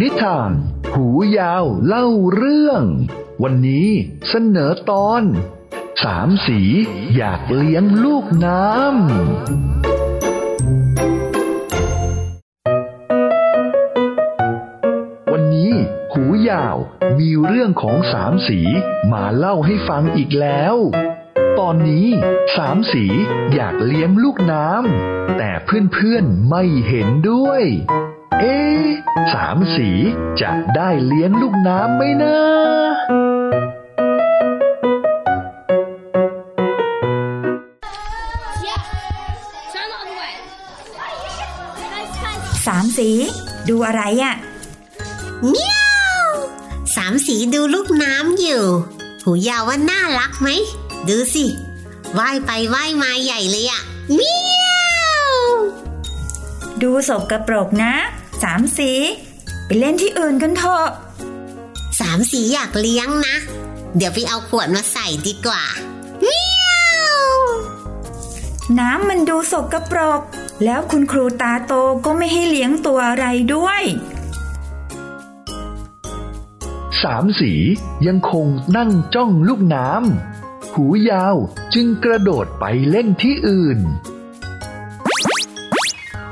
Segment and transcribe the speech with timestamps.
[0.00, 0.50] นิทาน
[0.94, 1.06] หู
[1.38, 2.82] ยาวเล่าเรื่อง
[3.42, 3.88] วันนี้
[4.28, 5.22] เสนอตอน
[6.04, 6.60] สามสี
[7.16, 8.90] อยากเลี้ยงลูกน้ำ
[15.32, 15.72] วันนี้
[16.12, 16.76] หูยาว
[17.18, 18.60] มีเรื่องของสามสี
[19.12, 20.76] มาเล่าให้ฟังอีกแล้ว
[21.60, 22.08] ตอนนี้
[22.56, 23.04] สามสี
[23.54, 27.62] อยากเลี้ยงลูกน้ำแต่เพื่อนๆไม่เห็นด้วย
[28.40, 28.58] เอ๊
[29.34, 29.90] สามสี
[30.40, 32.38] จะได้เลี้ยงลูกน้ำไหมนะ
[42.66, 43.10] สามสี
[43.68, 44.34] ดูอะไรอะ่ะ
[45.48, 45.78] เมีย
[46.24, 46.28] ว
[46.96, 48.64] สามสีดูลูกน้ำอยู่
[49.24, 50.48] หูยาวว่าน่ารักไหม
[51.08, 51.44] ดูสิ
[52.18, 53.82] ว่ายไปว่ายมาใหญ่เลยอะ
[54.14, 54.32] เมี
[54.62, 54.66] ย
[55.22, 55.32] ว
[56.82, 57.94] ดูสกกระปรกนะ
[58.42, 58.90] สามสี
[59.66, 60.86] ไปเล่นที่อื่นกันเถอะ
[62.00, 63.36] สามสีอยากเลี้ยงนะ
[63.96, 65.62] เดี๋ยวไปเอาขวดมาใส่ดีกว่า
[66.20, 66.68] เมีย
[67.16, 67.20] ว
[68.78, 70.20] น้ำมันดูสกกระปรก
[70.64, 71.72] แล้วคุณครูตาโต
[72.04, 73.82] ก็ไม่ให้เลี้ยงตัวอะไรด้วย
[77.02, 77.52] สามสี
[78.06, 78.46] ยังคง
[78.76, 80.29] นั่งจ้องลูกน้ำ
[80.74, 81.36] หูยาว
[81.74, 83.78] จึงกระโดดไปเล่นที่อื่น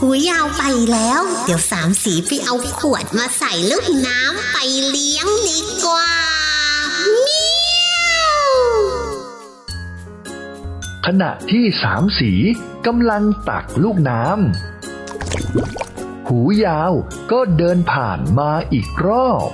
[0.00, 4.56] หูยาวไปแล้ว เดี๋ยวสามสีไปเอาขวดมาใส่ลูกน้ำไป
[4.88, 6.10] เลี้ยงดีกว่า
[7.20, 7.44] เมี
[7.92, 7.96] ย
[8.32, 8.36] ว
[11.06, 12.32] ขณะที่สามสี
[12.86, 16.92] กำลังตักลูกน้ำ หูยาว
[17.32, 19.48] ก็เดินผ่านมาอีกรอบ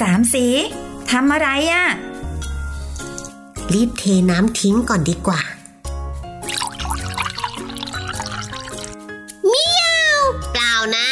[0.00, 0.46] สามสี
[1.10, 1.86] ทำอะไรอะ่ะ
[3.74, 5.40] รีบเทน้ำทิ้งก่อนดีกว่า
[9.48, 10.18] เมียว
[10.52, 11.10] เปล่านะ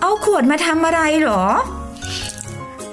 [0.00, 1.44] เอาขวดมาทำอะไรเหรอ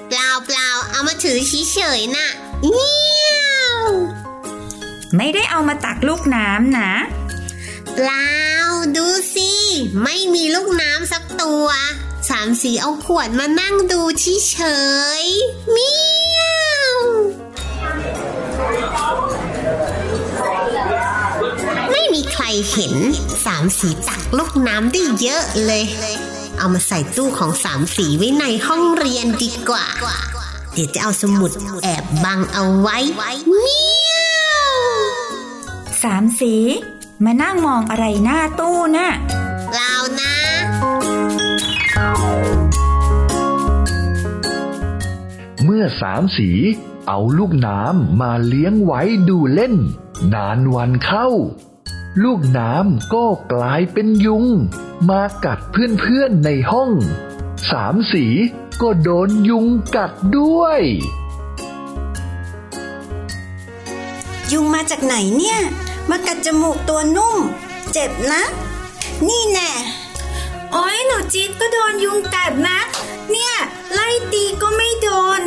[0.08, 1.38] เปล่าเปล่าเอามาถือ
[1.72, 2.28] เฉยๆน่ะ
[2.60, 2.94] เมี
[3.24, 3.32] ย
[3.76, 3.78] ว
[5.16, 6.92] ไม่ได้เอามาตักลูกน้ำนะ
[7.94, 8.30] เปล่า
[8.96, 9.50] ดูสิ
[10.02, 11.66] ไม่มีลูกน้ำสักตัว
[12.28, 14.58] สามสีเอาขวดมานั่งดูเฉ
[15.20, 16.09] ยๆเมียว
[21.90, 22.94] ไม่มีใครเห็น
[23.46, 25.84] สามสีตักลูกน้ำได้เยอะเลย
[26.58, 29.86] เอามาใส่ตู้ของสามสีไว้ในห้องเรียนดีกว่า
[30.74, 31.50] เดี๋ยวจะเอาสมุด
[31.82, 32.96] แอบบังเอาไว้
[33.60, 33.80] เมี
[34.10, 34.14] ย
[34.70, 34.72] ว
[36.02, 36.54] สามสี
[37.24, 39.10] มานั่งมองอะไรหน้าตู้น่ะ
[39.70, 40.34] เปล่านะ
[45.72, 46.50] เมื่อสามสี
[47.08, 49.74] เอาลูกน้ำมาเลี้ยงไว้ดูเล่น
[50.34, 51.28] นานวันเข้า
[52.24, 54.44] ลูกน้ำก็กลายเป็นยุง
[55.08, 56.90] มากัดเพื่อนๆในห้อง
[57.70, 58.26] สามสี
[58.82, 59.66] ก็โดนยุง
[59.96, 60.80] กัดด้วย
[64.52, 65.60] ยุงมาจากไหนเนี่ย
[66.10, 67.36] มากัดจมูกตัวนุ่ม
[67.92, 68.42] เจ็บนะ
[69.28, 69.70] นี่แน่
[70.72, 72.78] โอ้ยหนูจี๊ดก็โดนยุงกัดนะ
[73.32, 73.54] เนี่ย
[73.92, 75.08] ไล่ตีก็ไม่โด
[75.38, 75.40] น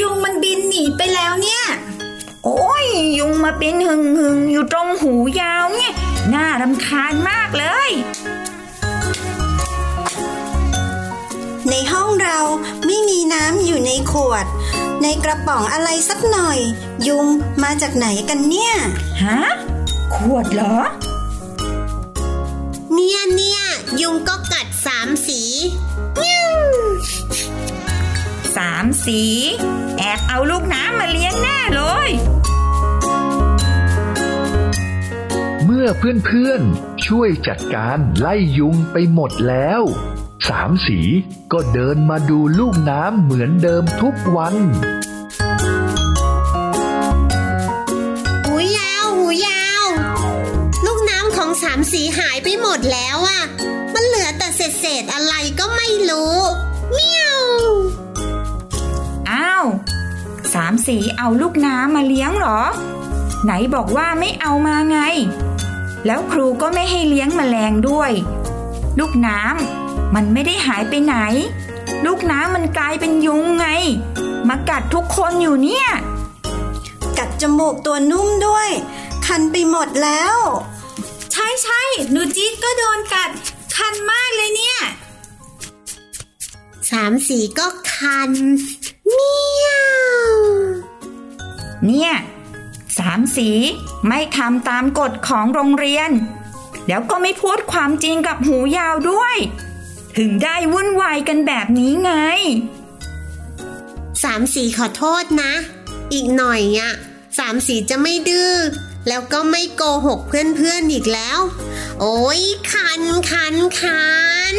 [0.00, 1.62] ยุงมันบินหนีไปแล้วเนี่ย
[2.44, 2.84] โอ้ย
[3.18, 5.92] ยุงมาเป็นหึงหึงๆอยู่ตรงหูยาวเนี่ย
[6.34, 7.90] น่ารำคาญมากเลย
[11.70, 12.38] ในห้องเรา
[12.86, 14.46] ไม่มีน้ำอยู่ในขวด
[15.02, 16.58] ในกระป๋องอะไรสักหน่อย
[17.06, 17.26] ยุง
[17.62, 18.74] มาจากไหนกันเนี่ย
[19.22, 19.40] ฮะ
[20.14, 20.76] ขวดเหรอ
[22.94, 23.60] เนี่ยเนี่ย
[24.00, 24.34] ยุงก็
[29.06, 29.22] สี
[29.98, 32.08] แอบเอาลูกน้ำมาเลี้ยงแน่เลย
[35.64, 39.82] เมื่อเพื่อนๆ ช่วยจัดการไล่ยุงไปหมดแล้ว
[40.48, 41.00] สามสี
[41.52, 44.54] ก็เดินมาดูลูกน้ำเหมือนเดิมทุกวัน
[60.84, 62.60] สามสีเอาลูกน้ำมาเลี้ยงเหรอ
[63.44, 64.98] ไหนบอกว่าไม่เอามาไง
[66.06, 68.10] แล้วครูก็ไม่ให้เลี้ยงแมลงด้วย
[68.98, 71.16] ลูกน้ำมันไม่ได้หายไปไหน
[72.06, 73.66] ลูกน้ำมันกลายเป็นยุงไง
[74.48, 75.86] มากัดทุกคนอยู่เนี่ย
[77.18, 78.68] กัดจมูกตัวนุ่มด้วย
[79.26, 80.36] คันไปหมดแล้ว
[81.32, 83.30] ใช่ใช่หนูจี๊ดก็โดนกัด
[83.76, 84.78] คันมากเลยเนี่ย
[86.90, 88.30] สามสีก็คัน
[89.12, 89.34] เมี
[89.66, 89.70] ย
[90.32, 90.33] ว
[91.86, 92.12] เนี่ย
[92.98, 93.50] สามสี
[94.08, 96.10] ไม่ทำตามกฎของโรงเรียน
[96.88, 99.36] แล้วก็ไม่พูดความจริงกับหูยาวด้วย
[100.18, 102.12] ถึงได้วุ่นวายกันแบบนี้ไง
[104.22, 105.52] สามสีขอโทษนะ
[106.12, 106.92] อีกหน่อยอะ
[107.38, 108.52] สามสีจะไม่ดื้อ
[109.08, 111.38] แล้วก็ไม่โกหกเพื่อนๆอีกแล้ว
[112.00, 114.04] โอ้ยคันคันคั
[114.54, 114.56] น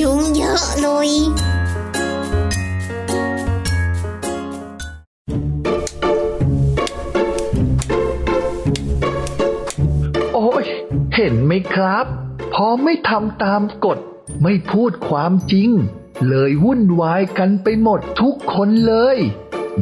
[0.00, 1.10] ยุงเยอะเลย
[11.24, 12.06] ห็นไหมครับ
[12.54, 13.98] พอไม่ทำตามกฎ
[14.42, 15.70] ไม่พูดความจริง
[16.28, 19.18] เลยวุ่นวายกันไปหมดทุกคนเลย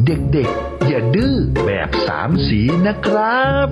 [0.06, 3.68] เด็กๆ อย่าดื้อแบบสามสีนะครับ